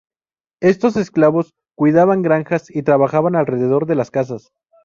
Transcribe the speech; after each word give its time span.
Estos 0.63 0.97
esclavos 0.97 1.53
cuidaban 1.77 2.23
granjas 2.23 2.71
y 2.75 2.81
trabajaban 2.81 3.35
alrededor 3.35 3.85
de 3.85 3.93
las 3.93 4.09
casas. 4.09 4.49